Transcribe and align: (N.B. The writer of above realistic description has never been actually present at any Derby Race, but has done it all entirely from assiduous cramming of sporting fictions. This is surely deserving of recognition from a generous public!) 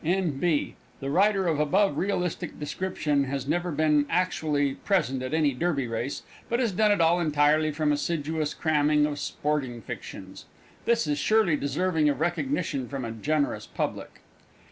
(N.B. 0.03 0.73
The 0.99 1.11
writer 1.11 1.45
of 1.47 1.59
above 1.59 1.95
realistic 1.99 2.59
description 2.59 3.25
has 3.25 3.47
never 3.47 3.69
been 3.71 4.07
actually 4.09 4.73
present 4.73 5.21
at 5.21 5.31
any 5.31 5.53
Derby 5.53 5.85
Race, 5.85 6.23
but 6.49 6.59
has 6.59 6.71
done 6.71 6.91
it 6.91 6.99
all 6.99 7.19
entirely 7.19 7.69
from 7.69 7.91
assiduous 7.91 8.55
cramming 8.55 9.05
of 9.05 9.19
sporting 9.19 9.79
fictions. 9.79 10.45
This 10.85 11.05
is 11.05 11.19
surely 11.19 11.55
deserving 11.55 12.09
of 12.09 12.19
recognition 12.19 12.89
from 12.89 13.05
a 13.05 13.11
generous 13.11 13.67
public!) 13.67 14.21